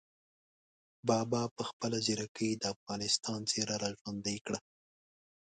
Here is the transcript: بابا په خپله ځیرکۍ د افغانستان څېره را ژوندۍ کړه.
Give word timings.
بابا 1.07 1.43
په 1.55 1.61
خپله 1.69 1.97
ځیرکۍ 2.05 2.51
د 2.57 2.63
افغانستان 2.73 3.39
څېره 3.49 3.75
را 3.81 3.89
ژوندۍ 3.99 4.37
کړه. 4.45 4.59